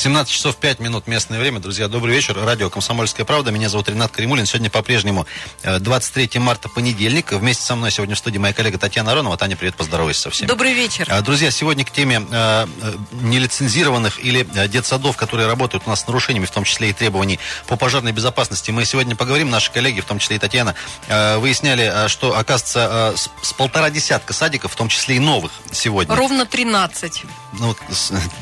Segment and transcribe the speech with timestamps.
[0.00, 1.60] 17 часов 5 минут местное время.
[1.60, 2.34] Друзья, добрый вечер.
[2.34, 3.50] Радио «Комсомольская правда».
[3.50, 4.46] Меня зовут Ренат Каримулин.
[4.46, 5.26] Сегодня по-прежнему
[5.62, 7.32] 23 э, марта, понедельник.
[7.32, 9.36] Вместе со мной сегодня в студии моя коллега Татьяна Аронова.
[9.36, 10.48] Таня, привет, поздоровайся со всеми.
[10.48, 11.06] Добрый вечер.
[11.10, 12.66] Э, друзья, сегодня к теме э,
[13.12, 17.76] нелицензированных или детсадов, которые работают у нас с нарушениями, в том числе и требований по
[17.76, 18.70] пожарной безопасности.
[18.70, 19.50] Мы сегодня поговорим.
[19.50, 20.76] Наши коллеги, в том числе и Татьяна,
[21.08, 26.14] выясняли, что, оказывается, с полтора десятка садиков, в том числе и новых сегодня.
[26.16, 27.24] Ровно 13.
[27.58, 27.76] Ну,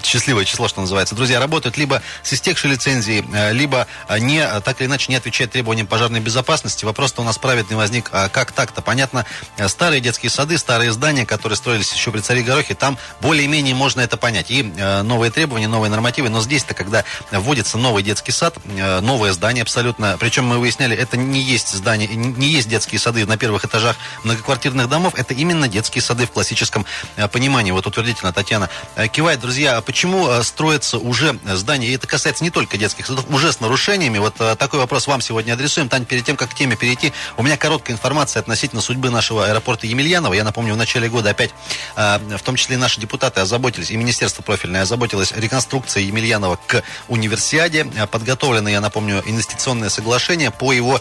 [0.05, 1.17] счастливое число, что называется.
[1.17, 5.17] Друзья, работают либо с истекшей лицензией, э, либо э, не, э, так или иначе не
[5.17, 6.85] отвечают требованиям пожарной безопасности.
[6.85, 8.83] Вопрос-то у нас праведный возник, а как так-то?
[8.83, 9.25] Понятно,
[9.67, 14.19] старые детские сады, старые здания, которые строились еще при царе Горохе, там более-менее можно это
[14.19, 14.51] понять.
[14.51, 16.29] И новые требования, новые нормативы.
[16.29, 18.57] Но здесь-то, когда вводится новый детский сад,
[19.01, 23.39] новое здание абсолютно, причем мы выясняли, это не есть здание, не есть детские сады на
[23.39, 26.85] первых этажах многоквартирных домов, это именно детские сады в классическом
[27.33, 27.71] понимании.
[27.71, 28.69] Вот утвердительно Татьяна
[29.13, 29.41] кивает.
[29.41, 33.61] Друзья, а почему строятся уже здания и это касается не только детских садов, уже с
[33.61, 34.19] нарушениями.
[34.19, 35.89] Вот э, такой вопрос вам сегодня адресуем.
[35.89, 39.87] Тань, перед тем, как к теме перейти, у меня короткая информация относительно судьбы нашего аэропорта
[39.87, 40.35] Емельянова.
[40.35, 41.51] Я напомню, в начале года опять,
[41.97, 46.83] э, в том числе и наши депутаты озаботились, и Министерство профильное озаботилось реконструкцией Емельянова к
[47.09, 47.87] универсиаде.
[47.97, 51.01] Э, подготовлено, я напомню, инвестиционное соглашение по его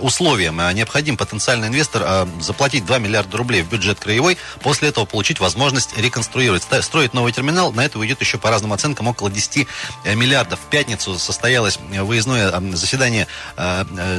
[0.00, 0.56] условиям.
[0.74, 6.62] Необходим потенциальный инвестор заплатить 2 миллиарда рублей в бюджет краевой, после этого получить возможность реконструировать,
[6.82, 7.72] строить новый терминал.
[7.72, 9.61] На это уйдет еще по разным оценкам около 10
[10.04, 10.58] Э, миллиардов.
[10.60, 13.26] В пятницу состоялось э, выездное э, заседание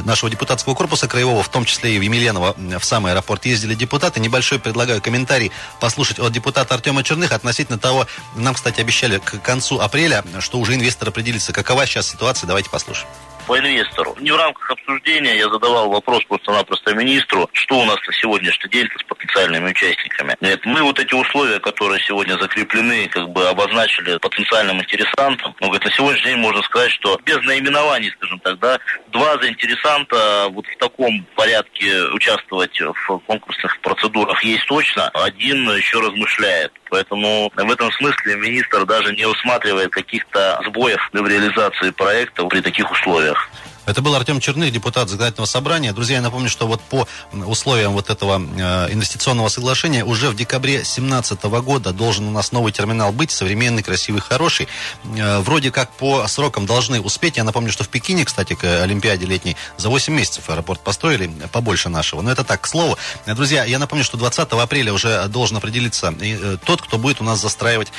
[0.04, 4.20] нашего депутатского корпуса краевого, в том числе и в Емельяново, в самый аэропорт ездили депутаты.
[4.20, 9.80] Небольшой предлагаю комментарий послушать от депутата Артема Черных относительно того, нам, кстати, обещали к концу
[9.80, 11.52] апреля, что уже инвестор определится.
[11.52, 12.46] Какова сейчас ситуация?
[12.46, 13.08] Давайте послушаем
[13.46, 14.16] по инвестору.
[14.20, 18.88] Не в рамках обсуждения я задавал вопрос просто-напросто министру, что у нас на сегодняшний день
[18.98, 20.36] с потенциальными участниками.
[20.40, 25.54] Нет, мы вот эти условия, которые сегодня закреплены, как бы обозначили потенциальным интересантам.
[25.60, 30.48] Но говорит, на сегодняшний день можно сказать, что без наименований, скажем так, да, два заинтересанта
[30.50, 36.72] вот в таком порядке участвовать в конкурсных процедурах есть точно, один еще размышляет.
[36.90, 42.90] Поэтому в этом смысле министр даже не усматривает каких-то сбоев в реализации проекта при таких
[42.90, 43.33] условиях.
[43.34, 45.92] stuff Это был Артем Черных, депутат законодательного собрания.
[45.92, 50.76] Друзья, я напомню, что вот по условиям вот этого э, инвестиционного соглашения уже в декабре
[50.76, 54.68] 2017 года должен у нас новый терминал быть, современный, красивый, хороший.
[55.16, 57.36] Э, вроде как по срокам должны успеть.
[57.36, 61.90] Я напомню, что в Пекине, кстати, к Олимпиаде летней за 8 месяцев аэропорт построили, побольше
[61.90, 62.22] нашего.
[62.22, 62.96] Но это так, к слову.
[63.26, 67.40] Друзья, я напомню, что 20 апреля уже должен определиться э, тот, кто будет у нас
[67.40, 67.92] застраивать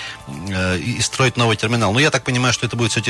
[0.80, 1.94] и строить новый терминал.
[1.94, 3.04] Но я так понимаю, что это будет все,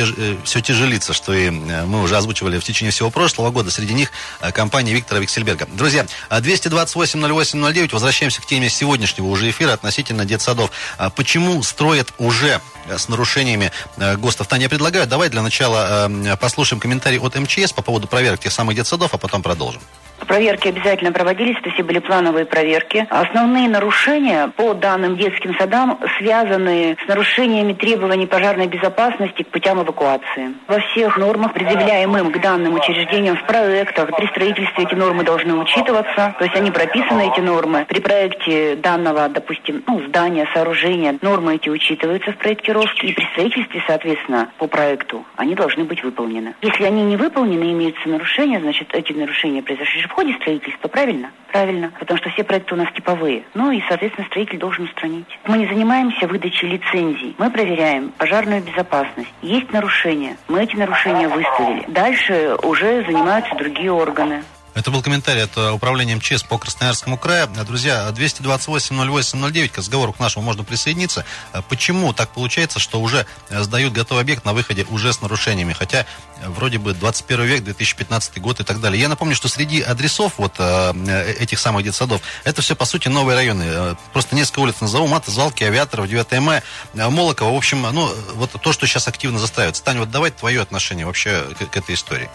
[0.44, 3.70] все тяжелиться, что и мы уже озвучивали в течение всего прошлого года.
[3.70, 4.12] Среди них
[4.42, 5.68] э, компания Виктора Виксельберга.
[5.72, 7.90] Друзья, 228-08-09.
[7.94, 10.72] Возвращаемся к теме сегодняшнего уже эфира относительно детсадов.
[10.98, 14.48] А почему строят уже э, с нарушениями э, ГОСТов?
[14.48, 16.10] Таня, я предлагаю, давай для начала
[16.40, 19.82] послушаем комментарий от МЧС по поводу проверок тех самых детсадов, а потом продолжим.
[20.28, 23.06] Проверки обязательно проводились, это все были плановые проверки.
[23.10, 30.54] Основные нарушения по данным детским садам связаны с нарушениями требований пожарной безопасности к путям эвакуации.
[30.68, 36.36] Во всех нормах, предъявляемым к данным учреждениям в проектах, при строительстве эти нормы должны учитываться,
[36.38, 37.86] то есть они прописаны, эти нормы.
[37.88, 43.84] При проекте данного, допустим, ну, здания, сооружения, нормы эти учитываются в проектировке, и при строительстве,
[43.88, 46.56] соответственно, по проекту, они должны быть выполнены.
[46.62, 51.32] Если они не выполнены, имеются нарушения, значит, эти нарушения произошли в ходе строительства, правильно?
[51.52, 53.44] Правильно, потому что все проекты у нас типовые.
[53.54, 55.26] Ну и, соответственно, строитель должен устранить.
[55.46, 57.34] Мы не занимаемся выдачей лицензий.
[57.38, 59.34] Мы проверяем пожарную безопасность.
[59.42, 60.36] Есть нарушения.
[60.50, 61.86] Мы эти нарушения выставили.
[61.88, 64.44] Дальше уже занимаются другие органы.
[64.76, 67.48] Это был комментарий от э, управления МЧС по Красноярскому краю.
[67.66, 71.24] Друзья, 228-08-09, к разговору к нашему можно присоединиться.
[71.54, 75.72] Э, почему так получается, что уже э, сдают готовый объект на выходе уже с нарушениями?
[75.72, 76.06] Хотя
[76.44, 79.02] вроде бы 21 век, 2015 год и так далее.
[79.02, 83.96] Я напомню, что среди адресов вот этих самых детсадов, это все, по сути, новые районы.
[84.12, 85.08] Просто несколько улиц назову.
[85.08, 86.62] Мата, Звалки, Авиаторов, 9 мая,
[86.94, 87.54] Молокова.
[87.54, 89.82] В общем, ну, вот то, что сейчас активно застраивается.
[89.84, 92.30] Тань, вот давай твое отношение вообще к, к этой истории.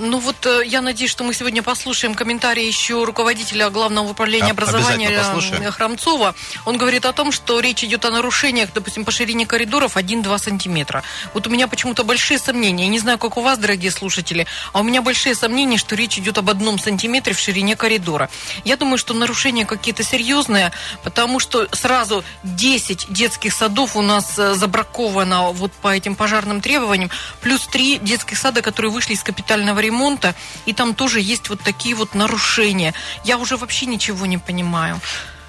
[0.00, 5.10] Ну вот э, я надеюсь, что мы сегодня послушаем комментарии еще руководителя Главного управления образования
[5.10, 6.34] э, Храмцова.
[6.64, 11.02] Он говорит о том, что речь идет о нарушениях, допустим, по ширине коридоров 1-2 сантиметра.
[11.34, 12.84] Вот у меня почему-то большие сомнения.
[12.84, 16.18] Я не знаю, как у вас, дорогие слушатели, а у меня большие сомнения, что речь
[16.18, 18.30] идет об одном сантиметре в ширине коридора.
[18.64, 20.72] Я думаю, что нарушения какие-то серьезные,
[21.04, 27.10] потому что сразу 10 детских садов у нас э, забраковано вот по этим пожарным требованиям,
[27.42, 30.34] плюс 3 детских сада, которые вышли из капитального ремонта ремонта,
[30.66, 32.94] и там тоже есть вот такие вот нарушения.
[33.24, 35.00] Я уже вообще ничего не понимаю.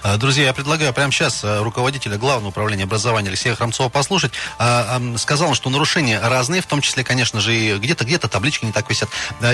[0.04, 4.32] А, друзья, я предлагаю прямо сейчас э, руководителя Главного управления образования Алексея Храмцова послушать.
[4.58, 8.66] А, сказал он, что нарушения разные, в том числе, конечно же, и где-то где-то таблички
[8.66, 9.10] не так висят.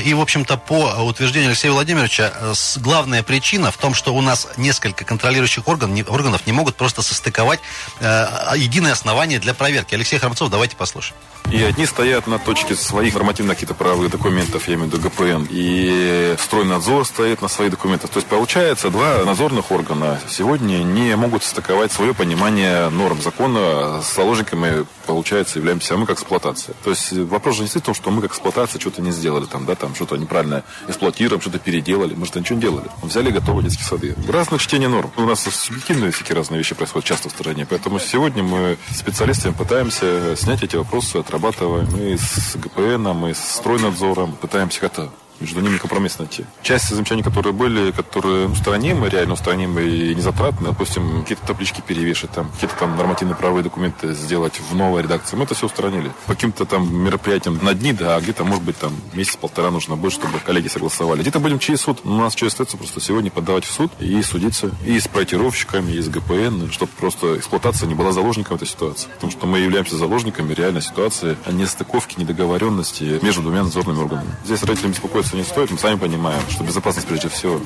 [0.06, 4.48] И, в общем-то, по утверждению Алексея Владимировича, э, главная причина в том, что у нас
[4.56, 7.60] несколько контролирующих орган, органов не могут просто состыковать
[8.00, 9.96] э, единое основание для проверки.
[9.96, 11.20] Алексей Храмцов, давайте послушаем.
[11.52, 15.48] И одни стоят на точке своих нормативных каких-то правовых документов, я имею в виду ГПН,
[15.50, 18.10] и стройнадзор стоит на своих документах.
[18.10, 24.16] То есть, получается, два надзорных органа сегодня не могут стыковать свое понимание норм закона с
[24.16, 26.76] заложниками, получается, являемся мы как эксплуатация.
[26.84, 29.66] То есть, вопрос же не в том, что мы как эксплуатация что-то не сделали, там,
[29.66, 32.14] да, там что-то неправильно эксплуатируем, что-то переделали.
[32.14, 32.86] Мы что ничего не делали.
[33.02, 34.16] Мы взяли готовые детские сады.
[34.28, 35.12] Разных чтений норм.
[35.18, 37.66] У нас субъективные всякие разные вещи происходят часто в стране.
[37.68, 43.40] Поэтому сегодня мы специалистами пытаемся снять эти вопросы, от отрабатываем и с ГПНом, и с
[43.40, 46.46] стройнадзором, пытаемся как-то между ними компромисс найти.
[46.62, 52.32] Часть замечаний, которые были, которые устранимы, реально устранимы и не затратны, допустим, какие-то таблички перевешать,
[52.32, 56.12] там, какие-то там нормативные правовые документы сделать в новой редакции, мы это все устранили.
[56.26, 60.14] По каким-то там мероприятиям на дни, да, а где-то, может быть, там месяц-полтора нужно будет,
[60.14, 61.22] чтобы коллеги согласовали.
[61.22, 62.00] Где-то будем через суд.
[62.04, 66.02] У нас что остается просто сегодня подавать в суд и судиться и с проектировщиками, и
[66.02, 69.08] с ГПН, чтобы просто эксплуатация не была заложником этой ситуации.
[69.16, 74.30] Потому что мы являемся заложниками реальной ситуации, а не стыковки, недоговоренности между двумя надзорными органами.
[74.46, 75.72] Здесь родители беспокоятся беспокоиться не стоит.
[75.72, 77.60] Мы сами понимаем, что безопасность прежде всего.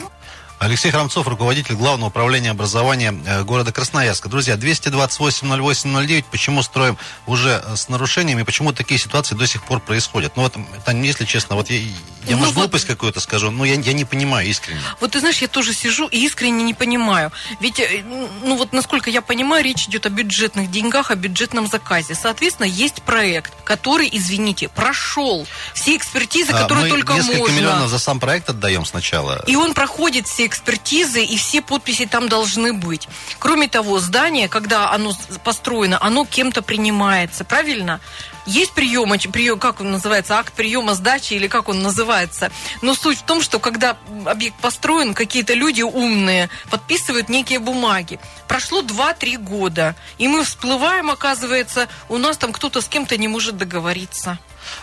[0.62, 4.30] Алексей Храмцов, руководитель Главного управления образования э, города Красноярска.
[4.30, 6.25] Друзья, 228-08-09.
[6.30, 8.44] Почему строим уже э, с нарушениями?
[8.44, 10.34] Почему такие ситуации до сих пор происходят?
[10.36, 10.56] Ну вот,
[10.86, 11.88] Таня, если честно, вот я, я
[12.30, 12.62] ну, может, вот...
[12.62, 14.81] глупость какую-то скажу, но я, я не понимаю искренне.
[15.00, 17.31] Вот ты знаешь, я тоже сижу и искренне не понимаю.
[17.60, 18.04] Ведь, э,
[18.44, 22.13] ну вот, насколько я понимаю, речь идет о бюджетных деньгах, о бюджетном заказе.
[22.13, 27.56] Соответственно, есть проект, который, извините, прошел все экспертизы, а, которые а, мы только несколько можно.
[27.56, 29.44] миллионов за сам проект отдаем сначала.
[29.48, 33.07] И он проходит все экспертизы, и все подписи там должны быть.
[33.39, 35.13] Кроме того, здание, когда оно
[35.45, 38.01] построено, оно кем-то принимается, правильно?
[38.45, 42.51] Есть прием, прием, как он называется, акт приема сдачи или как он называется.
[42.81, 48.19] Но суть в том, что когда объект построен, какие-то люди умные подписывают некие бумаги.
[48.48, 53.57] Прошло 2-3 года, и мы всплываем, оказывается, у нас там кто-то с кем-то не может
[53.57, 54.38] договориться.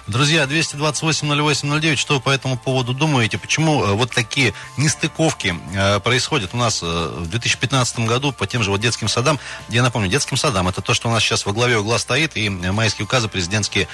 [0.06, 3.38] Друзья, 228-08-09, что вы по этому поводу думаете?
[3.38, 8.62] Почему э, вот такие нестыковки э, происходят у нас э, в 2015 году по тем
[8.62, 9.38] же вот детским садам?
[9.68, 12.48] Я напомню, детским садам это то, что у нас сейчас во главе угла стоит, и
[12.48, 13.88] майские указы президентские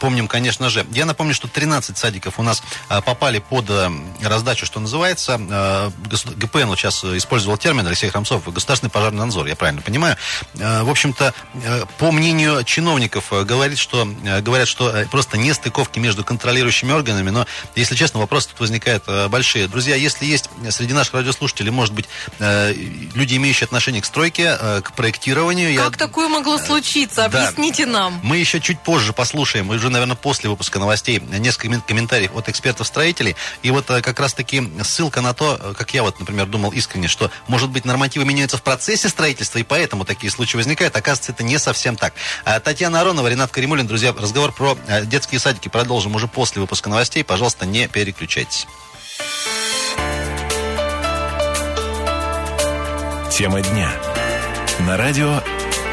[0.00, 0.86] помним, конечно же.
[0.90, 2.62] Я напомню, что 13 садиков у нас
[3.04, 3.70] попали под
[4.22, 5.38] раздачу, что называется.
[6.36, 10.16] ГПН вот сейчас использовал термин Алексей Храмцов, государственный пожарный надзор, я правильно понимаю.
[10.54, 11.34] В общем-то,
[11.98, 14.08] по мнению чиновников, говорит, что,
[14.40, 19.68] говорят, что просто нестыковки между контролирующими органами, но, если честно, вопросы тут возникают э, большие.
[19.68, 22.06] Друзья, если есть среди наших радиослушателей, может быть,
[22.38, 22.72] э,
[23.14, 25.76] люди, имеющие отношение к стройке, э, к проектированию...
[25.76, 25.98] Как я...
[25.98, 27.24] такое могло случиться?
[27.24, 27.92] Объясните да.
[27.92, 28.20] нам.
[28.22, 33.36] Мы еще чуть позже послушаем, уже, наверное, после выпуска новостей, несколько комментариев от экспертов-строителей.
[33.62, 37.70] И вот как раз-таки ссылка на то, как я вот, например, думал искренне, что, может
[37.70, 40.96] быть, нормативы меняются в процессе строительства, и поэтому такие случаи возникают.
[40.96, 42.14] Оказывается, это не совсем так.
[42.64, 47.24] Татьяна Аронова, Ренат Каримулин, друзья, разговор про детские садики продолжим уже после выпуска новостей.
[47.24, 48.66] Пожалуйста, не переключайтесь.
[53.30, 53.90] Тема дня.
[54.80, 55.42] На радио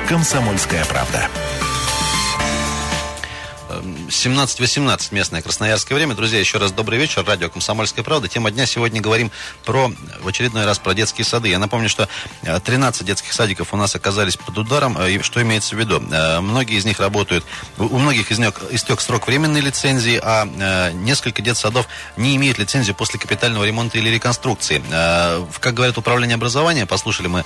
[0.08, 1.30] «Комсомольская правда».
[4.08, 6.16] 17-18 местное красноярское время.
[6.16, 7.24] Друзья, еще раз добрый вечер.
[7.26, 8.28] Радио «Комсомольская правда».
[8.28, 8.66] Тема дня.
[8.66, 9.32] Сегодня говорим
[9.66, 11.50] про, в очередной раз про детские сады.
[11.50, 12.08] Я напомню, что
[12.44, 14.98] 13 э, детских садиков у нас оказались под ударом.
[14.98, 16.02] Э, и что имеется в виду?
[16.12, 17.46] Э, многие из них работают,
[17.78, 20.46] у многих из них истек срок временной лицензии, а
[20.94, 24.82] несколько детсадов не имеют лицензии после капитального ремонта или реконструкции.
[25.60, 27.44] Как говорят управление образования, послушали мы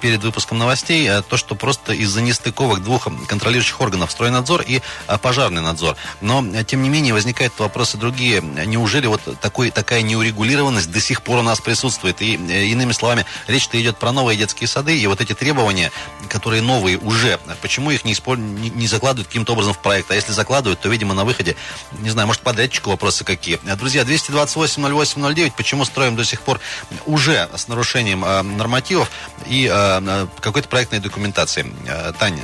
[0.00, 4.80] перед выпуском новостей, то, что просто из-за нестыковок двух контролирующих органов стройнадзор и
[5.22, 5.96] пожарный надзор надзор.
[6.20, 8.40] Но, э, тем не менее, возникают вопросы другие.
[8.40, 12.22] Неужели вот такой, такая неурегулированность до сих пор у нас присутствует?
[12.22, 15.92] И, э, иными словами, речь-то идет про новые детские сады, и вот эти требования,
[16.28, 18.38] которые новые уже, почему их не, исполь...
[18.38, 20.10] не, не закладывают каким-то образом в проект?
[20.10, 21.56] А если закладывают, то, видимо, на выходе,
[22.00, 23.58] не знаю, может, подрядчику вопросы какие.
[23.76, 26.60] Друзья, 228-08-09, почему строим до сих пор
[27.04, 29.10] уже с нарушением э, нормативов
[29.46, 31.66] и э, какой-то проектной документации?
[31.86, 32.42] Э, Таня,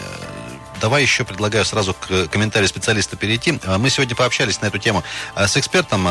[0.82, 3.54] давай еще предлагаю сразу к комментарию специалиста перейти.
[3.78, 5.04] Мы сегодня пообщались на эту тему
[5.36, 6.02] с экспертом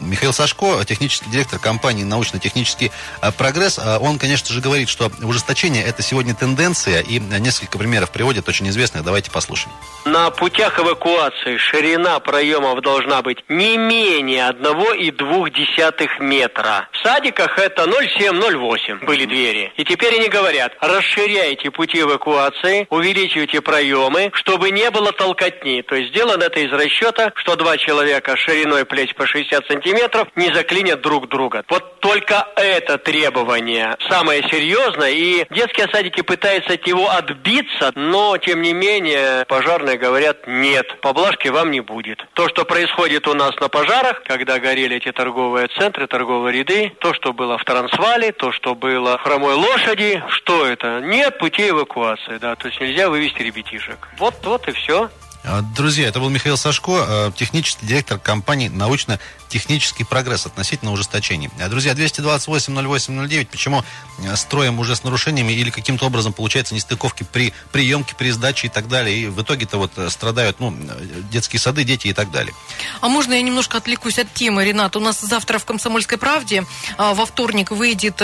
[0.00, 2.92] Михаил Сашко, технический директор компании «Научно-технический
[3.36, 3.78] прогресс».
[3.78, 9.02] Он, конечно же, говорит, что ужесточение– это сегодня тенденция, и несколько примеров приводит, очень известных.
[9.02, 9.72] Давайте послушаем.
[10.04, 16.88] На путях эвакуации ширина проемов должна быть не менее 1,2 метра.
[16.92, 19.72] В садиках это 0,7-0,8 были двери.
[19.76, 25.82] И теперь они говорят, расширяйте пути эвакуации, увеличивайте проемы, чтобы не было толкотни.
[25.82, 30.52] То есть сделано это из расчета, что два человека шириной плеч по 60 сантиметров не
[30.52, 31.64] заклинят друг друга.
[31.68, 38.62] Вот только это требование самое серьезное, и детские садики пытаются от него отбиться, но, тем
[38.62, 42.24] не менее, пожарные говорят, нет, поблажки вам не будет.
[42.34, 47.14] То, что происходит у нас на пожарах, когда горели эти торговые центры, торговые ряды, то,
[47.14, 51.00] что было в Трансвале, то, что было Хромой Лошади, что это?
[51.00, 53.77] Нет путей эвакуации, да, то есть нельзя вывести ребятишек.
[54.18, 55.10] Вот, вот и все.
[55.44, 59.18] А, друзья, это был Михаил Сашко, а, технический директор компании научно
[59.48, 61.50] технический прогресс относительно ужесточений.
[61.58, 63.84] Э, друзья, 228-08-09, почему
[64.18, 68.70] э, строим уже с нарушениями или каким-то образом получается нестыковки при приемке, при сдаче и
[68.70, 69.16] так далее.
[69.16, 70.74] И в итоге-то вот э, страдают ну,
[71.30, 72.54] детские сады, дети и так далее.
[73.00, 74.96] А можно я немножко отвлекусь от темы, Ренат?
[74.96, 76.64] У нас завтра в «Комсомольской правде»
[76.96, 78.22] во вторник выйдет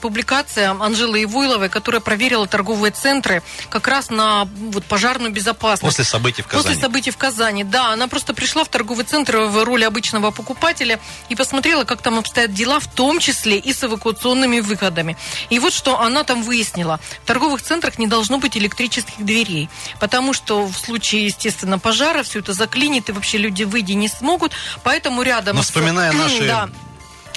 [0.00, 5.82] публикация Анжелы Ивойловой, которая проверила торговые центры как раз на вот, пожарную безопасность.
[5.82, 6.62] После событий в Казани.
[6.62, 7.92] После событий в Казани, да.
[7.92, 12.18] Она просто пришла в торговый центр в роли обычного покупателя покупателя и посмотрела, как там
[12.18, 15.16] обстоят дела, в том числе и с эвакуационными выходами.
[15.50, 17.00] И вот что она там выяснила.
[17.22, 19.68] В торговых центрах не должно быть электрических дверей,
[20.00, 24.52] потому что в случае, естественно, пожара все это заклинит, и вообще люди выйти не смогут.
[24.82, 25.56] Поэтому рядом...
[25.56, 26.14] Но вспоминая с...
[26.24, 26.68] наши да,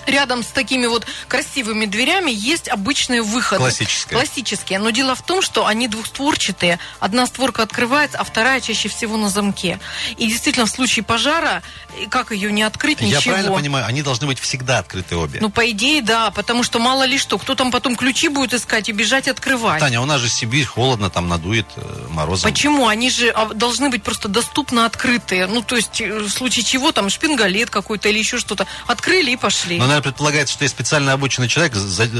[0.08, 3.60] рядом с такими вот красивыми дверями есть обычные выходы.
[3.60, 4.20] Классические.
[4.20, 4.80] Классические.
[4.80, 6.80] Но дело в том, что они двухстворчатые.
[7.00, 9.80] Одна створка открывается, а вторая чаще всего на замке.
[10.18, 11.62] И действительно, в случае пожара,
[12.10, 13.18] как ее не открыть, ничего.
[13.18, 15.40] Я правильно понимаю, они должны быть всегда открыты обе?
[15.42, 17.38] Ну, по идее, да, потому что мало ли что.
[17.38, 19.80] Кто там потом ключи будет искать и бежать открывать?
[19.80, 22.50] Таня, у нас же Сибирь, холодно, там надует э, морозом.
[22.50, 22.88] Почему?
[22.88, 25.48] Они же а, должны быть просто доступно открытые.
[25.48, 28.68] Ну, то есть, э, в случае чего, там, шпингалет какой-то или еще что-то.
[28.86, 29.78] Открыли и пошли.
[29.78, 31.74] Но, наверное, предполагается, что есть специально обученный человек,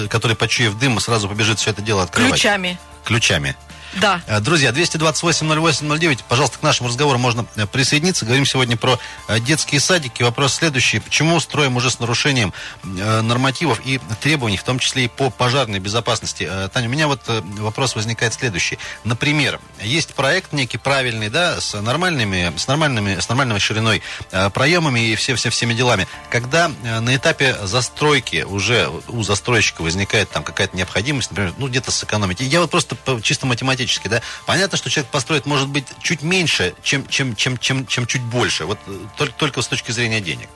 [0.10, 2.34] который, почуяв дым, сразу побежит все это дело открывать.
[2.34, 2.78] Ключами.
[3.04, 3.56] Ключами.
[4.00, 4.22] Да.
[4.28, 8.26] Э, друзья, 228-08-09, пожалуйста, к нашему разговору можно э, присоединиться.
[8.26, 10.24] Говорим сегодня про э, детские садики.
[10.24, 11.00] Вопрос следующий.
[11.00, 16.50] Почему строим уже с нарушением нормативов и требований, в том числе и по пожарной безопасности?
[16.74, 17.22] Таня, у меня вот
[17.60, 18.78] вопрос возникает следующий.
[19.04, 24.02] Например, есть проект некий правильный, да, с нормальными, с нормальными, с нормальной шириной
[24.54, 26.08] проемами и все, все, всеми делами.
[26.30, 32.40] Когда на этапе застройки уже у застройщика возникает там какая-то необходимость, например, ну где-то сэкономить.
[32.42, 36.74] Я вот просто чисто математически математически, да, понятно, что человек построит, может быть, чуть меньше,
[36.84, 38.66] чем, чем, чем, чем, чем чуть больше.
[38.66, 40.50] Вот э, только, только с точки зрения денег.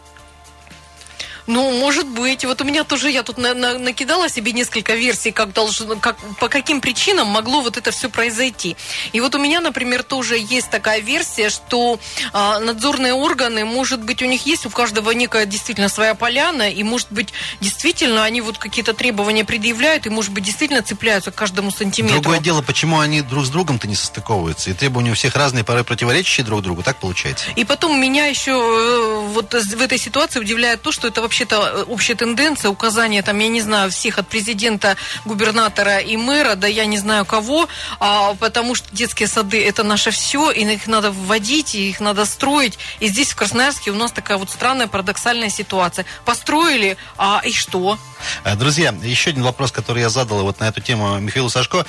[1.48, 2.46] Ну, может быть.
[2.46, 6.18] Вот у меня тоже, я тут на, на, накидала себе несколько версий, как должно, как,
[6.40, 8.76] по каким причинам могло вот это все произойти.
[9.14, 12.00] И вот у меня, например, тоже есть такая версия, что
[12.34, 16.84] а, надзорные органы, может быть, у них есть у каждого некая действительно своя поляна, и,
[16.84, 17.30] может быть,
[17.60, 22.22] действительно они вот какие-то требования предъявляют, и, может быть, действительно цепляются к каждому сантиметру.
[22.22, 25.84] Другое дело, почему они друг с другом-то не состыковываются, и требования у всех разные, порой
[25.84, 27.46] противоречащие друг другу, так получается?
[27.56, 31.84] И потом меня еще э, вот в этой ситуации удивляет то, что это вообще-то э,
[31.84, 36.86] общая тенденция, указания там, я не знаю, всех от президента, губернатора и мэра, да я
[36.86, 37.70] не знаю кого,
[38.02, 42.26] а, потому что детские сады это наше все, и их надо вводить, и их надо
[42.26, 42.78] строить.
[43.00, 46.06] И здесь в Красноярске у нас такая вот странная парадоксальная ситуация.
[46.26, 47.98] Построили, а и что?
[48.44, 51.86] Э, друзья, еще один вопрос, который я задал вот на эту тему Михаилу Сашко,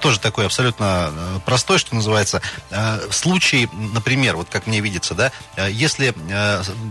[0.00, 1.12] тоже такой абсолютно
[1.44, 2.40] простой, что называется.
[2.70, 5.32] В случае, например, вот как мне видится, да,
[5.68, 6.14] если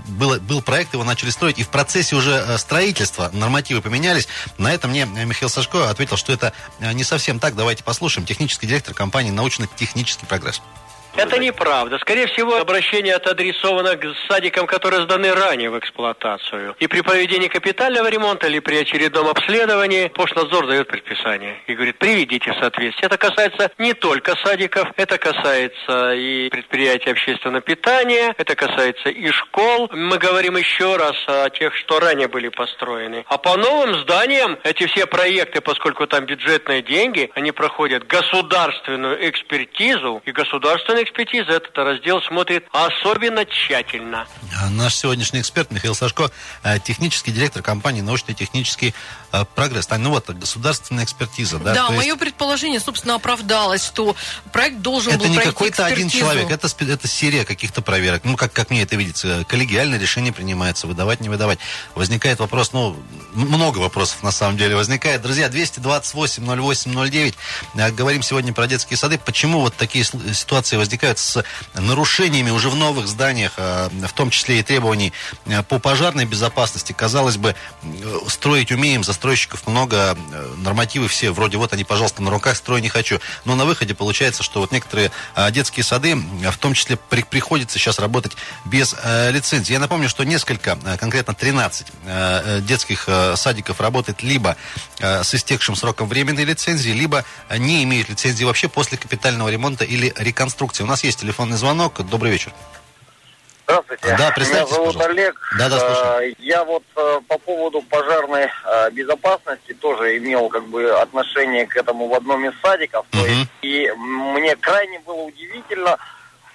[0.08, 4.28] был, был проект, его начали строить, и в процессе уже э, строительства нормативы поменялись.
[4.58, 7.56] На это мне Михаил Сашко ответил, что это э, не совсем так.
[7.56, 8.26] Давайте послушаем.
[8.26, 10.62] Технический директор компании «Научно-технический прогресс».
[11.18, 11.98] Это неправда.
[12.00, 16.76] Скорее всего, обращение это адресовано к садикам, которые сданы ранее в эксплуатацию.
[16.80, 22.52] И при проведении капитального ремонта или при очередном обследовании Пошнадзор дает предписание и говорит, приведите
[22.52, 23.08] в соответствие.
[23.08, 29.90] Это касается не только садиков, это касается и предприятий общественного питания, это касается и школ.
[29.94, 33.24] Мы говорим еще раз о тех, что ранее были построены.
[33.28, 40.22] А по новым зданиям эти все проекты, поскольку там бюджетные деньги, они проходят государственную экспертизу,
[40.26, 44.28] и государственный экспертиза этот раздел смотрит особенно тщательно.
[44.62, 46.32] А наш сегодняшний эксперт Михаил Сашко,
[46.64, 48.94] э, технический директор компании «Научно-технический
[49.32, 49.88] э, прогресс».
[49.88, 51.74] Тань, ну вот, государственная экспертиза, да?
[51.74, 52.20] Да, мое есть...
[52.20, 54.16] предположение, собственно, оправдалось, что
[54.52, 58.24] проект должен это был не какой-то один человек, это, это серия каких-то проверок.
[58.26, 61.60] Ну, как, как мне это видится, коллегиальное решение принимается, выдавать, не выдавать.
[61.94, 62.98] Возникает вопрос, ну,
[63.34, 65.22] много вопросов на самом деле возникает.
[65.22, 67.36] Друзья, 228 08 09.
[67.94, 69.18] Говорим сегодня про детские сады.
[69.18, 74.60] Почему вот такие ситуации возникают с нарушениями уже в новых зданиях, а, в том числе
[74.60, 75.14] и требований
[75.46, 76.94] а, по пожарной безопасности?
[76.94, 77.56] Казалось бы,
[78.28, 80.18] строить умеем, застройщиков много,
[80.58, 83.20] нормативы все, вроде вот они, пожалуйста, на руках, строй не хочу.
[83.46, 87.78] Но на выходе получается, что вот некоторые а, детские сады, в том числе при, приходится
[87.80, 88.34] сейчас работать
[88.66, 88.96] без
[89.32, 89.74] лицензии.
[89.74, 91.88] Я напомню, что несколько, конкретно 13
[92.66, 94.56] детских садиков работает либо
[95.00, 97.26] с истекшим сроком временной лицензии, либо
[97.58, 100.84] не имеют лицензии вообще после капитального ремонта или реконструкции.
[100.86, 102.00] У нас есть телефонный звонок.
[102.06, 102.54] Добрый вечер.
[103.64, 104.04] Здравствуйте.
[104.04, 105.06] Да, Меня зовут пожалуйста.
[105.06, 105.54] Олег.
[105.58, 106.32] Да, да, слушаю.
[106.32, 111.76] Э, я вот э, по поводу пожарной э, безопасности тоже имел как бы отношение к
[111.76, 113.08] этому в одном из садиков.
[113.12, 113.48] Угу.
[113.64, 115.98] и мне крайне было удивительно,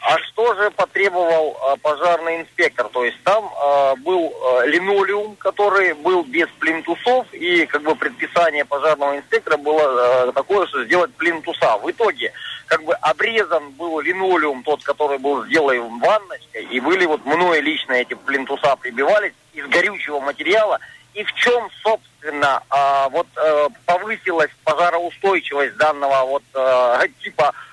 [0.01, 2.89] а что же потребовал пожарный инспектор?
[2.89, 3.51] То есть там
[4.05, 4.33] был
[4.65, 11.13] линолеум, который был без плинтусов, и как бы предписание пожарного инспектора было такое, что сделать
[11.17, 11.77] плинтуса.
[11.79, 12.33] В итоге
[12.71, 17.95] как бы обрезан был линолеум, тот, который был сделан ванночкой, и были вот мной лично
[17.95, 20.79] эти плинтуса прибивались из горючего материала,
[21.13, 27.70] и в чем, собственно, а, вот а, повысилась пожароустойчивость данного вот а, типа э,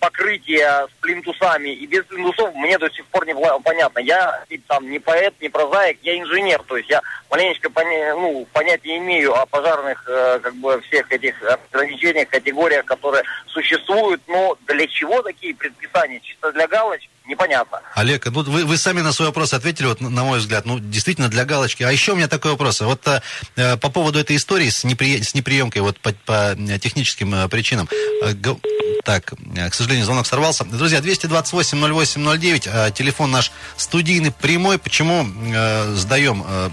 [0.00, 4.00] покрытие с плинтусами и без плинтусов мне до сих пор не понятно.
[4.00, 8.96] Я там не поэт, не прозаик, я инженер, то есть я маленечко поня ну, понятия
[8.98, 15.22] имею о пожарных э, как бы всех этих ограничениях, категориях, которые существуют, но для чего
[15.22, 16.20] такие предписания?
[16.20, 17.13] Чисто для галочки?
[17.26, 17.80] Непонятно.
[17.94, 21.28] Олег, ну вы, вы сами на свой вопрос ответили, вот на мой взгляд, ну действительно
[21.28, 21.82] для галочки.
[21.82, 22.82] А еще у меня такой вопрос.
[22.82, 23.06] Вот
[23.56, 25.22] э, по поводу этой истории с, непри...
[25.22, 27.88] с неприемкой вот по, по техническим э, причинам.
[28.22, 28.34] Э,
[29.04, 30.64] так, э, к сожалению, звонок сорвался.
[30.64, 34.78] Друзья, 228-08-09, э, телефон наш студийный, прямой.
[34.78, 36.70] Почему э, сдаем э,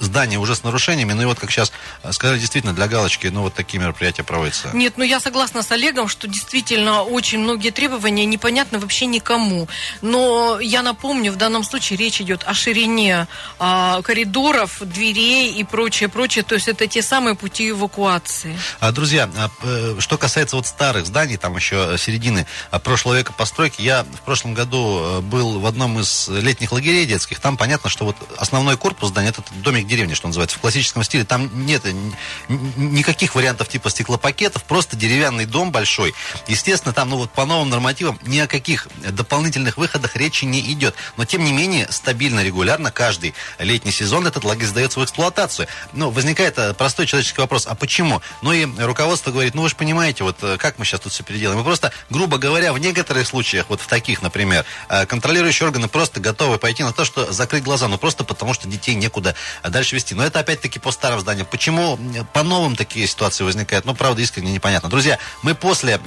[0.00, 1.72] здание уже с нарушениями, ну и вот, как сейчас
[2.10, 4.70] сказали, действительно, для галочки, ну, вот такие мероприятия проводятся.
[4.72, 9.68] Нет, ну я согласна с Олегом, что действительно очень многие требования непонятны вообще никому.
[10.02, 13.26] Но я напомню, в данном случае речь идет о ширине
[13.58, 16.44] а, коридоров, дверей и прочее, прочее.
[16.44, 18.56] То есть это те самые пути эвакуации.
[18.80, 23.32] А, друзья, а, э, что касается вот старых зданий, там еще середины а, прошлого века
[23.32, 27.90] постройки, я в прошлом году э, был в одном из летних лагерей детских, там понятно,
[27.90, 31.24] что вот основной корпус здания, это домик деревни, что называется, в классическом стиле.
[31.24, 31.82] Там нет
[32.48, 36.14] никаких вариантов типа стеклопакетов, просто деревянный дом большой.
[36.46, 40.94] Естественно, там, ну вот по новым нормативам ни о каких дополнительных выходах речи не идет.
[41.16, 45.66] Но, тем не менее, стабильно, регулярно, каждый летний сезон этот лагерь сдается в эксплуатацию.
[45.92, 48.22] Ну, возникает э, простой человеческий вопрос, а почему?
[48.42, 51.24] Ну и руководство говорит, ну вы же понимаете, вот э, как мы сейчас тут все
[51.24, 51.58] переделаем.
[51.58, 56.20] Мы просто, грубо говоря, в некоторых случаях, вот в таких, например, э, контролирующие органы просто
[56.20, 59.96] готовы пойти на то, что закрыть глаза, ну просто потому, что детей некуда дальше дальше
[59.96, 60.14] вести.
[60.14, 61.46] Но это опять-таки по старым зданиям.
[61.50, 61.98] Почему
[62.34, 63.86] по новым такие ситуации возникают?
[63.86, 64.90] Ну, правда, искренне непонятно.
[64.90, 65.98] Друзья, мы после,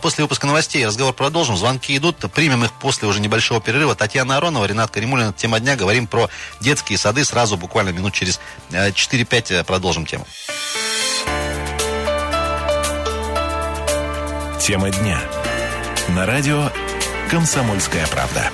[0.00, 1.56] после выпуска новостей разговор продолжим.
[1.56, 2.16] Звонки идут.
[2.32, 3.94] Примем их после уже небольшого перерыва.
[3.94, 5.32] Татьяна Аронова, Ренат Каримулин.
[5.34, 5.76] Тема дня.
[5.76, 6.28] Говорим про
[6.60, 7.24] детские сады.
[7.24, 10.26] Сразу буквально минут через 4-5 э, продолжим тему.
[14.60, 15.20] Тема дня.
[16.08, 16.70] На радио
[17.30, 18.50] «Комсомольская правда».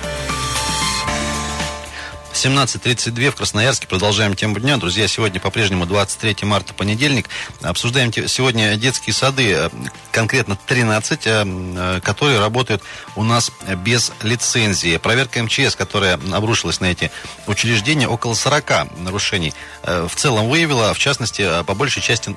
[2.39, 3.89] 17.32 в Красноярске.
[3.89, 4.77] Продолжаем тему дня.
[4.77, 7.29] Друзья, сегодня по-прежнему 23 марта, понедельник.
[7.63, 9.71] Обсуждаем сегодня детские сады, э,
[10.13, 12.81] конкретно 13, э, э, которые работают
[13.17, 14.99] у нас без лицензии.
[14.99, 17.11] Проверка МЧС, которая обрушилась на эти
[17.49, 20.95] учреждения, около 40 нарушений в целом выявила.
[20.95, 22.33] В частности, по большей части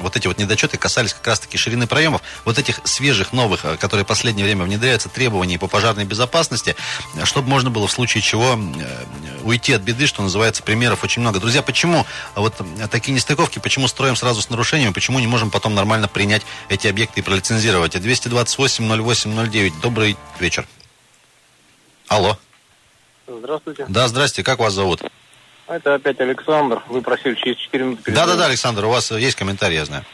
[0.00, 2.22] вот эти вот недочеты касались как раз-таки ширины проемов.
[2.44, 6.74] Вот этих свежих, новых, которые в последнее время внедряются, требований по пожарной безопасности,
[7.22, 8.58] чтобы можно было в случае чего
[9.42, 11.40] уйти от беды, что называется, примеров очень много.
[11.40, 12.54] Друзья, почему вот
[12.90, 17.20] такие нестыковки, почему строим сразу с нарушениями, почему не можем потом нормально принять эти объекты
[17.20, 17.94] и пролицензировать?
[17.96, 19.72] 228-08-09.
[19.82, 20.66] Добрый вечер.
[22.08, 22.38] Алло.
[23.26, 23.86] Здравствуйте.
[23.88, 24.42] Да, здрасте.
[24.42, 25.02] Как вас зовут?
[25.66, 26.82] Это опять Александр.
[26.88, 28.12] Вы просили через 4 минуты.
[28.12, 30.04] Да-да-да, Александр, у вас есть комментарий, я знаю.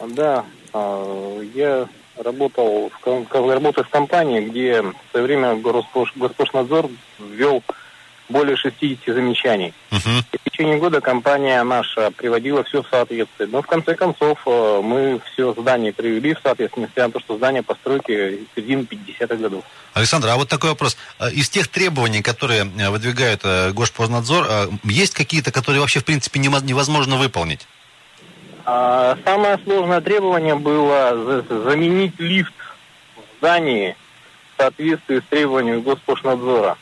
[0.00, 7.62] Да, а, я работал в, работаю в компании, где в свое время Госпош, Госпошнадзор ввел
[8.28, 9.74] более 60 замечаний.
[9.92, 10.00] Угу.
[10.00, 13.48] В течение года компания наша приводила все в соответствие.
[13.50, 17.36] Но в конце концов э, мы все здание привели в соответствие, несмотря на то, что
[17.36, 19.64] здание постройки середины 50-х годов.
[19.92, 20.96] Александр, а вот такой вопрос.
[21.18, 23.42] Э, из тех требований, которые э, выдвигают
[23.74, 27.66] Госпознадзор, есть какие-то, которые вообще в принципе невозможно выполнить?
[28.64, 32.54] А, самое сложное требование было заменить лифт
[33.16, 33.96] в здании
[34.54, 36.78] в соответствии с требованиями Госпошнадзора.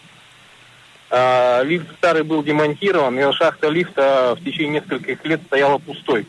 [1.10, 6.26] А, лифт старый был демонтирован, и шахта лифта в течение нескольких лет стояла пустой.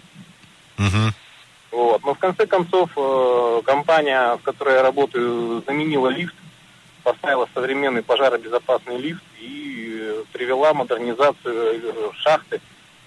[0.79, 1.13] Угу.
[1.71, 2.03] Вот.
[2.03, 6.35] Но в конце концов э, компания, в которой я работаю, заменила лифт,
[7.03, 12.61] поставила современный пожаробезопасный лифт и э, привела модернизацию э, шахты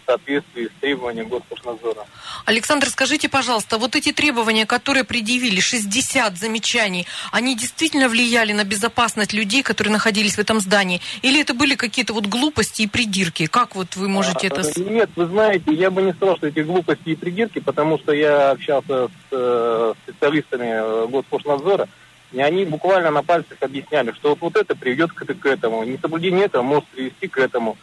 [0.06, 2.06] в соответствии с требованием Госпошнадзора.
[2.44, 9.32] Александр, скажите, пожалуйста, вот эти требования, которые предъявили, 60 замечаний, они действительно влияли на безопасность
[9.32, 11.00] людей, которые находились в этом здании?
[11.22, 13.46] Или это были какие-то вот глупости и придирки?
[13.46, 14.80] Как вот вы можете а, это...
[14.80, 18.50] Нет, вы знаете, я бы не сказал, что эти глупости и придирки, потому что я
[18.50, 21.88] общался с э, специалистами Госпошнадзора,
[22.32, 26.46] и они буквально на пальцах объясняли, что вот, вот это приведет к, к этому, несоблюдение
[26.46, 27.76] этого может привести к этому.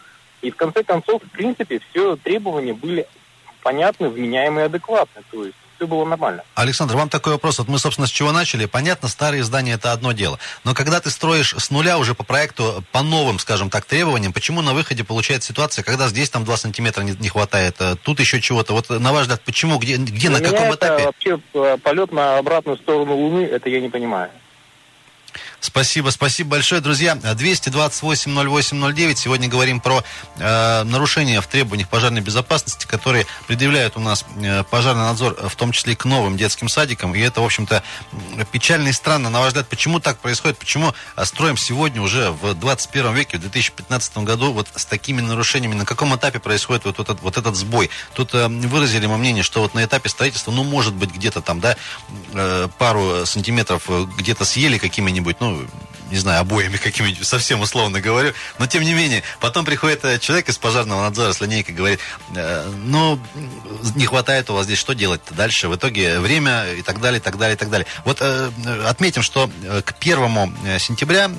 [0.43, 3.07] И в конце концов, в принципе, все требования были
[3.63, 5.23] понятны, вменяемые, адекватны.
[5.31, 6.43] То есть все было нормально.
[6.53, 7.59] Александр, вам такой вопрос.
[7.59, 8.65] Вот мы, собственно, с чего начали.
[8.65, 10.37] Понятно, старые здания это одно дело.
[10.65, 14.61] Но когда ты строишь с нуля уже по проекту, по новым, скажем так, требованиям, почему
[14.61, 18.41] на выходе получается ситуация, когда здесь там 2 сантиметра не, не хватает, а тут еще
[18.41, 18.73] чего-то?
[18.73, 21.05] Вот на ваш взгляд, почему, где, где на каком это этапе?
[21.05, 24.29] Вообще э, полет на обратную сторону Луны, это я не понимаю.
[25.63, 27.15] Спасибо, спасибо большое, друзья.
[27.15, 29.15] 228-08-09.
[29.15, 30.03] Сегодня говорим про
[30.35, 35.71] э, нарушения в требованиях пожарной безопасности, которые предъявляют у нас э, пожарный надзор, в том
[35.71, 37.15] числе и к новым детским садикам.
[37.15, 37.81] И это, в общем-то,
[38.51, 39.29] печально и странно.
[39.29, 40.57] На ваш взгляд, почему так происходит?
[40.57, 45.75] Почему э, строим сегодня уже в 21 веке, в 2015 году, вот с такими нарушениями?
[45.75, 47.89] На каком этапе происходит вот, этот, вот этот сбой?
[48.15, 51.61] Тут э, выразили мы мнение, что вот на этапе строительства, ну, может быть, где-то там,
[51.61, 51.77] да,
[52.33, 55.92] э, пару сантиметров э, где-то съели какими-нибудь, ну, home.
[56.13, 58.33] Не знаю, обоями какими-нибудь, совсем условно говорю.
[58.59, 61.99] Но, тем не менее, потом приходит э, человек из пожарного надзора с линейкой, говорит,
[62.35, 63.19] э, ну,
[63.95, 65.67] не хватает у вас здесь, что делать-то дальше?
[65.67, 67.87] В итоге время и так далее, и так далее, и так далее.
[68.05, 68.51] Вот э,
[68.87, 69.49] отметим, что
[69.85, 71.31] к первому сентября,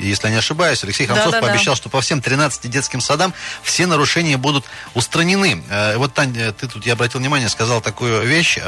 [0.00, 1.76] если я не ошибаюсь, Алексей Храмцов да, да, пообещал, да.
[1.76, 5.62] что по всем 13 детским садам все нарушения будут устранены.
[5.96, 8.58] Вот, Тань, ты тут, я обратил внимание, сказал такую вещь,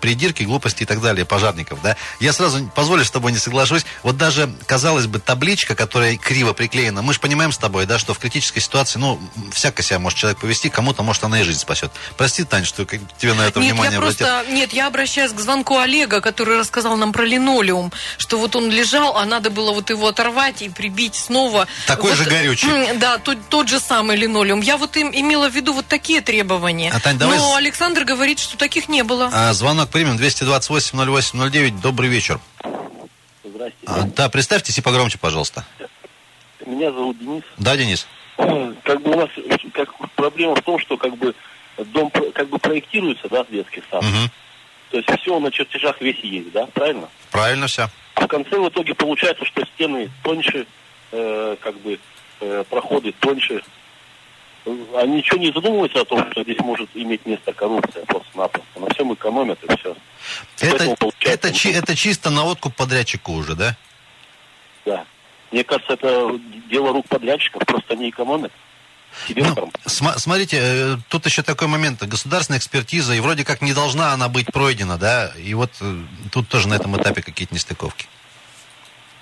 [0.00, 1.96] придирки, глупости и так далее пожарников, да?
[2.20, 7.02] Я сразу, позволю, с тобой не соглашусь, вот даже казалось бы, табличка, которая криво приклеена,
[7.02, 9.20] мы же понимаем с тобой, да, что в критической ситуации, ну,
[9.52, 11.92] всяко себя может человек повести, кому-то, может, она и жизнь спасет.
[12.16, 15.76] Прости, Таня, что тебе на это нет, внимание я просто, Нет, я обращаюсь к звонку
[15.76, 20.08] Олега, который рассказал нам про линолеум, что вот он лежал, а надо было вот его
[20.08, 21.68] оторвать и прибить снова.
[21.86, 22.94] Такой вот, же горючий.
[22.94, 24.62] Да, тот, тот же самый линолеум.
[24.62, 26.90] Я вот им имела в виду вот такие требования.
[26.94, 27.36] А, Тань, давай...
[27.36, 29.28] Но Александр говорит, что таких не было.
[29.34, 31.80] А, звонок примем 228 08 09.
[31.82, 32.40] Добрый вечер.
[33.86, 35.64] А, да, представьтесь и погромче, пожалуйста.
[36.64, 37.42] Меня зовут Денис.
[37.58, 38.06] Да, Денис.
[38.36, 39.28] Как бы у нас
[39.72, 41.34] как, проблема в том, что как бы
[41.76, 44.02] дом как бы проектируется, да, детский сад.
[44.02, 44.30] Угу.
[44.90, 47.08] То есть все на чертежах весь есть, да, правильно?
[47.30, 47.88] Правильно все.
[48.14, 50.66] А в конце в итоге получается, что стены тоньше,
[51.12, 51.98] э, как бы
[52.40, 53.62] э, проходы тоньше.
[54.64, 58.80] А ничего не задумываются о том, что здесь может иметь место коррупция просто-напросто.
[58.80, 59.96] На всем экономят и все.
[60.60, 63.76] Это, это, чи, это чисто на откуп подрядчику уже, да?
[64.84, 65.04] Да.
[65.50, 66.38] Мне кажется, это
[66.70, 68.52] дело рук подрядчиков, просто не экономят.
[69.28, 72.02] Ну, см- смотрите, э, тут еще такой момент.
[72.02, 75.32] Государственная экспертиза, и вроде как не должна она быть пройдена, да?
[75.36, 75.96] И вот э,
[76.30, 78.06] тут тоже на этом этапе какие-то нестыковки.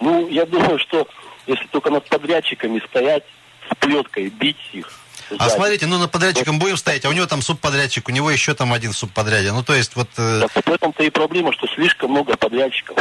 [0.01, 1.09] Ну, я думаю, что
[1.47, 3.25] если только над подрядчиками стоять
[3.69, 5.00] с плеткой, бить их,
[5.39, 8.55] а смотрите, ну, на подрядчиком будем стоять, а у него там субподрядчик, у него еще
[8.55, 9.53] там один субподрядчик.
[9.53, 10.09] Ну, то есть вот...
[10.17, 10.47] Э...
[10.53, 12.97] Так, в этом-то и проблема, что слишком много подрядчиков.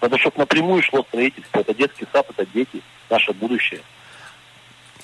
[0.00, 1.60] Надо, чтобы напрямую шло строительство.
[1.60, 3.80] Это детский сад, это дети, наше будущее.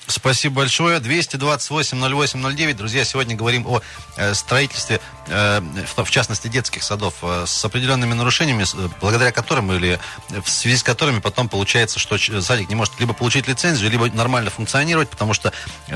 [0.09, 1.01] Спасибо большое.
[1.01, 2.75] 228-08-09.
[2.75, 3.83] Друзья, сегодня говорим о
[4.17, 5.61] э, строительстве, э,
[5.97, 8.65] в, частности, детских садов э, с определенными нарушениями,
[9.03, 13.49] благодаря которым или в связи с которыми потом получается, что садик не может либо получить
[13.49, 15.53] лицензию, либо нормально функционировать, потому что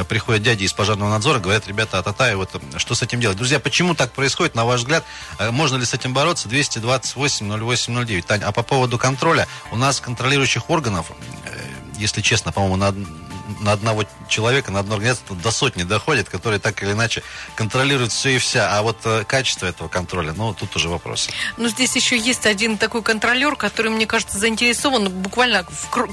[0.09, 3.39] приходят дяди из пожарного надзора, говорят, ребята, а-та-та, и вот что с этим делать.
[3.39, 5.05] Друзья, почему так происходит, на ваш взгляд?
[5.39, 6.51] Можно ли с этим бороться?
[6.51, 8.23] 228-08-09.
[8.23, 11.13] Тань, а по поводу контроля, у нас контролирующих органов,
[11.97, 12.95] если честно, по-моему, на
[13.61, 17.23] на одного человека, на одну организацию до сотни доходит, которые так или иначе
[17.55, 18.77] контролируют все и вся.
[18.77, 21.29] А вот э, качество этого контроля, ну, тут уже вопрос.
[21.57, 25.65] Ну, здесь еще есть один такой контролер, который, мне кажется, заинтересован буквально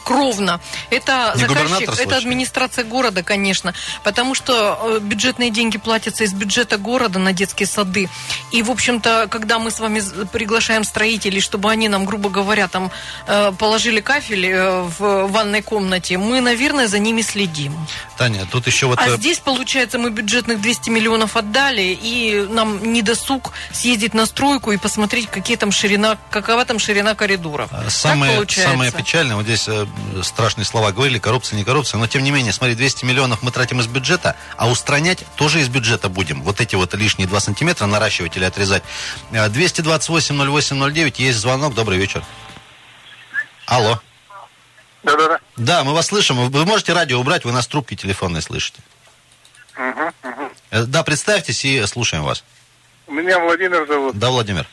[0.03, 0.59] кровно.
[0.89, 3.73] Это Не заказчик, это администрация города, конечно,
[4.03, 8.09] потому что э, бюджетные деньги платятся из бюджета города на детские сады.
[8.51, 12.91] И, в общем-то, когда мы с вами приглашаем строителей, чтобы они нам, грубо говоря, там
[13.27, 14.55] э, положили кафель
[14.97, 17.75] в ванной комнате, мы, наверное, за ними следим.
[18.17, 18.99] Таня, тут еще вот...
[18.99, 24.71] А здесь, получается, мы бюджетных 200 миллионов отдали, и нам не досуг съездить на стройку
[24.71, 27.69] и посмотреть, какие там ширина, какова там ширина коридоров.
[27.71, 29.85] А, самое, самое печальное, вот здесь э,
[30.23, 33.79] страшные слова говорили, коррупция, не коррупция, но тем не менее, смотри, 200 миллионов мы тратим
[33.79, 36.41] из бюджета, а устранять тоже из бюджета будем.
[36.43, 38.83] Вот эти вот лишние 2 сантиметра наращивать или отрезать.
[39.31, 42.23] 228 08 09, есть звонок, добрый вечер.
[43.65, 43.99] Алло.
[45.03, 45.39] Да-да-да.
[45.57, 46.49] Да, мы вас слышим.
[46.49, 48.81] Вы можете радио убрать, вы нас трубки телефонной слышите.
[49.77, 50.51] Угу, угу.
[50.87, 52.43] Да, представьтесь и слушаем вас.
[53.07, 54.17] Меня Владимир зовут.
[54.17, 54.67] Да, Владимир.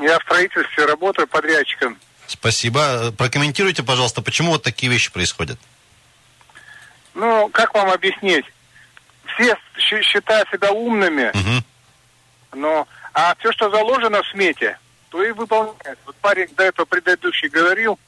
[0.00, 1.98] Я в строительстве работаю подрядчиком.
[2.26, 3.12] Спасибо.
[3.12, 5.58] Прокомментируйте, пожалуйста, почему вот такие вещи происходят?
[7.14, 8.44] Ну, как вам объяснить?
[9.36, 9.56] Все
[10.02, 11.64] считают себя умными, угу.
[12.54, 15.98] но а все, что заложено в смете, то и выполняют.
[16.06, 17.98] Вот парень до этого предыдущий говорил,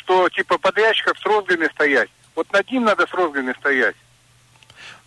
[0.00, 2.08] что типа подрядчиков с розгами стоять.
[2.34, 3.96] Вот над ним надо с розгами стоять.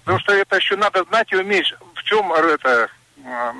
[0.04, 2.90] Потому что это еще надо знать и уметь, в чем это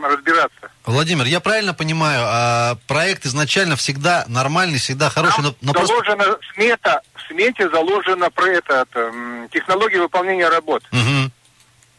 [0.04, 0.72] разбираться.
[0.86, 6.24] Владимир, я правильно понимаю, а проект изначально всегда нормальный, всегда хороший, Там но, но заложена
[6.24, 6.42] просто...
[6.54, 9.14] смета, в смете заложена про это, это
[9.52, 10.84] технология выполнения работ.
[10.92, 11.32] Угу.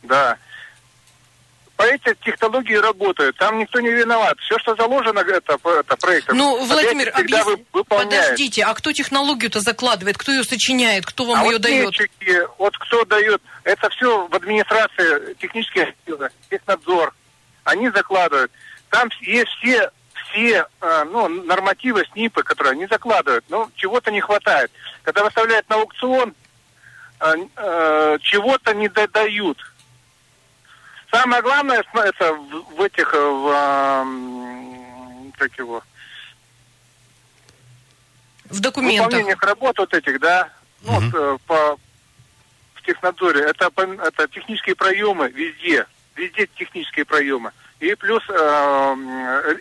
[0.03, 0.37] Да
[1.77, 3.37] по этой технологии работают.
[3.37, 4.39] Там никто не виноват.
[4.41, 6.37] Все, что заложено, это, это проектом.
[6.37, 7.47] Ну, Владимир, объяс...
[7.89, 10.17] подождите, а кто технологию-то закладывает?
[10.17, 11.05] Кто ее сочиняет?
[11.05, 11.87] Кто вам а ее вот дает?
[11.87, 17.13] Метчики, вот кто дает, это все в администрации технические силы, технадзор.
[17.65, 18.53] Они закладывают.
[18.91, 19.91] Там есть все
[20.35, 24.71] все э, ну, нормативы, СНИПы, которые они закладывают, но чего-то не хватает.
[25.03, 26.35] Когда выставляют на аукцион,
[27.21, 29.59] э, чего-то не додают.
[31.15, 34.05] Самое главное, это в, в этих, э, в,
[35.39, 35.83] как его...
[38.47, 39.07] В документах.
[39.07, 40.51] В выполнениях работ вот этих, да,
[40.83, 41.17] ну, угу.
[41.17, 41.79] э, по,
[42.75, 47.53] в технадзоре, это, это технические проемы везде, везде технические проемы.
[47.79, 48.95] И плюс э,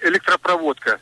[0.01, 0.99] электропроводка.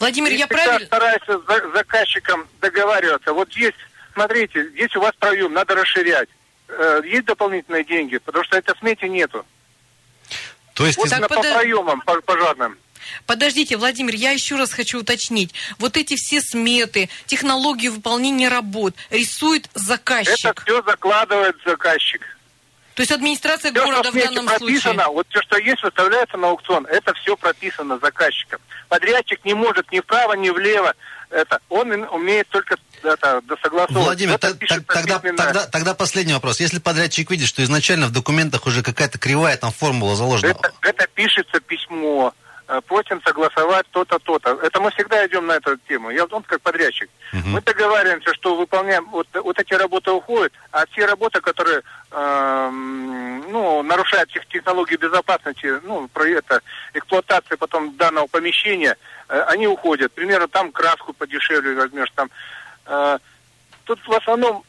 [0.00, 0.84] Владимир, и я правильно...
[0.86, 3.32] стараюсь с заказчиком договариваться.
[3.32, 3.74] Вот здесь,
[4.14, 6.41] смотрите, здесь у вас проем, надо расширять э,
[7.04, 9.44] есть дополнительные деньги, потому что этой смете нету.
[10.74, 10.98] То есть...
[10.98, 12.78] Вот так, по проемам пожарным.
[13.26, 15.52] Подождите, Владимир, я еще раз хочу уточнить.
[15.78, 20.44] Вот эти все сметы, технологии выполнения работ рисует заказчик.
[20.44, 22.22] Это все закладывает заказчик.
[22.94, 25.06] То есть администрация все, города в данном прописано, случае?
[25.14, 26.86] Вот все, что есть, выставляется на аукцион.
[26.86, 28.60] Это все прописано заказчиком.
[28.88, 30.94] Подрядчик не может ни вправо, ни влево.
[31.30, 34.04] Это, он умеет только это, досогласовывать.
[34.04, 34.54] Владимир, т-
[34.86, 36.60] тогда, тогда, тогда последний вопрос.
[36.60, 40.50] Если подрядчик видит, что изначально в документах уже какая-то кривая там формула заложена.
[40.50, 42.34] Это, это пишется письмо
[42.80, 44.58] просим согласовать то-то, то-то.
[44.62, 46.10] Это мы всегда идем на эту тему.
[46.10, 47.10] Я он как подрядчик.
[47.32, 47.48] Угу.
[47.48, 53.82] Мы договариваемся, что выполняем, вот, вот эти работы уходят, а все работы, которые э, ну,
[53.82, 56.62] нарушают тех, технологии безопасности, ну, про это,
[56.94, 58.96] эксплуатации потом данного помещения,
[59.28, 60.12] э, они уходят.
[60.12, 62.30] Примерно там краску подешевле возьмешь, там.
[62.86, 63.18] Э,
[63.84, 64.64] тут в основном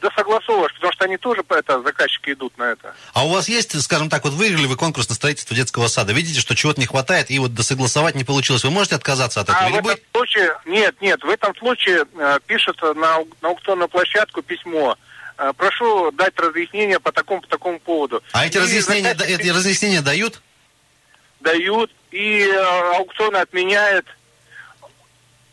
[0.00, 2.94] досогласовываешь, потому что они тоже, это, заказчики идут на это.
[3.12, 6.40] А у вас есть, скажем так, вот выиграли вы конкурс на строительство детского сада, видите,
[6.40, 9.66] что чего-то не хватает, и вот досогласовать не получилось, вы можете отказаться от этого?
[9.66, 14.42] А в этом случае, нет, нет, в этом случае э, пишется на, на аукционную площадку
[14.42, 14.96] письмо,
[15.38, 18.22] э, прошу дать разъяснение по такому, по такому поводу.
[18.32, 19.40] А эти, разъяснения, заказчик...
[19.40, 20.40] эти разъяснения дают?
[21.40, 24.06] Дают, и э, аукционы отменяет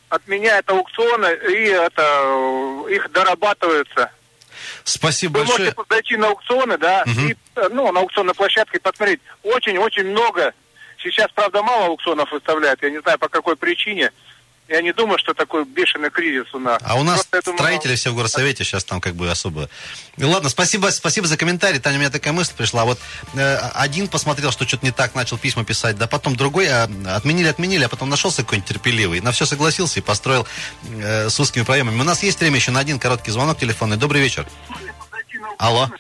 [0.10, 4.12] отменяет аукционы, и это, э, их дорабатывается.
[4.86, 5.74] Спасибо Вы большое.
[5.76, 7.19] можете зайти на аукционы, да, угу.
[7.21, 7.36] и,
[7.71, 9.19] ну, на аукционной площадке посмотреть.
[9.43, 10.54] Очень-очень много.
[11.00, 12.82] Сейчас, правда, мало аукционов выставляют.
[12.84, 14.12] Я не знаю, по какой причине.
[14.67, 16.82] Я не думаю, что такой бешеный кризис у нас.
[16.84, 17.97] А у нас Просто строители думаю...
[17.97, 19.69] все в горсовете сейчас там как бы особо.
[20.17, 21.80] Ладно, спасибо, спасибо за комментарий.
[21.80, 22.84] Таня, у меня такая мысль пришла.
[22.84, 22.99] Вот
[23.36, 27.47] э, один посмотрел, что что-то не так, начал письма писать, да потом другой э, отменили,
[27.47, 30.47] отменили, а потом нашелся какой-нибудь терпеливый, на все согласился и построил
[30.84, 32.01] э, с узкими проемами.
[32.01, 33.97] У нас есть время еще на один короткий звонок телефонный.
[33.97, 34.47] Добрый вечер.
[35.60, 35.91] Алло.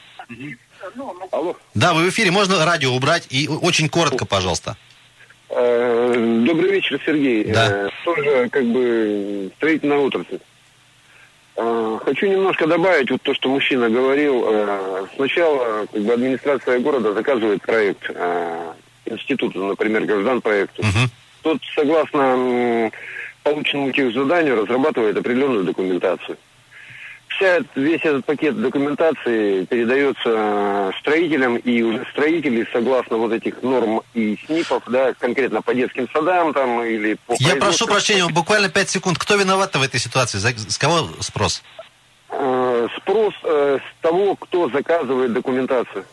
[1.31, 1.55] Алло.
[1.75, 2.31] Да, вы в эфире.
[2.31, 4.75] Можно радио убрать и очень коротко, пожалуйста.
[5.55, 7.45] Добрый вечер, Сергей.
[7.45, 7.89] Да.
[8.03, 10.39] Тоже как бы строительная отрасль.
[11.57, 14.43] Э, хочу немножко добавить вот то, что мужчина говорил.
[14.45, 18.73] Э, сначала как бы, администрация города заказывает проект э,
[19.05, 20.81] института, например, граждан проекту.
[20.81, 21.09] Угу.
[21.43, 22.91] Тот, согласно
[23.43, 26.37] полученному тех заданию, разрабатывает определенную документацию.
[27.35, 34.37] Вся, весь этот пакет документации передается строителям, и уже строители, согласно вот этих норм и
[34.45, 37.35] СНИПов, да, конкретно по детским садам там или по...
[37.39, 39.17] Я прошу прощения, буквально пять секунд.
[39.17, 40.37] Кто виноват в этой ситуации?
[40.37, 41.61] С кого спрос?
[42.29, 46.05] Э, спрос э, с того, кто заказывает документацию.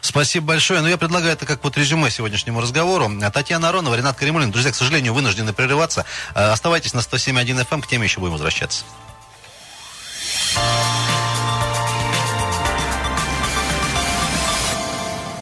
[0.00, 0.80] Спасибо большое.
[0.80, 3.10] Но ну, я предлагаю это как вот резюме сегодняшнему разговору.
[3.32, 4.50] Татьяна Аронова, Ренат Каримулин.
[4.50, 6.04] Друзья, к сожалению, вынуждены прерываться.
[6.34, 8.84] Э, оставайтесь на 107.1 FM, эм, к теме еще будем возвращаться.
[10.56, 10.89] Bye.